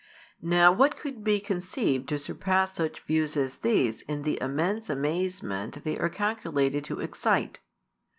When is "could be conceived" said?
0.97-2.09